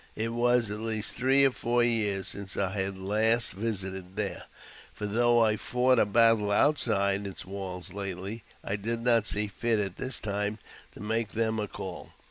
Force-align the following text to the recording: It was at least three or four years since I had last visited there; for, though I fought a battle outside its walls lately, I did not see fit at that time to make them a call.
It 0.15 0.33
was 0.33 0.71
at 0.71 0.79
least 0.79 1.11
three 1.13 1.45
or 1.45 1.51
four 1.51 1.83
years 1.83 2.29
since 2.29 2.57
I 2.57 2.71
had 2.71 2.97
last 2.97 3.51
visited 3.51 4.15
there; 4.15 4.45
for, 4.91 5.05
though 5.05 5.41
I 5.45 5.57
fought 5.57 5.99
a 5.99 6.07
battle 6.07 6.51
outside 6.51 7.27
its 7.27 7.45
walls 7.45 7.93
lately, 7.93 8.43
I 8.63 8.77
did 8.77 9.01
not 9.03 9.27
see 9.27 9.45
fit 9.45 9.77
at 9.77 9.97
that 9.97 10.13
time 10.23 10.57
to 10.93 10.99
make 11.01 11.33
them 11.33 11.59
a 11.59 11.67
call. 11.67 12.13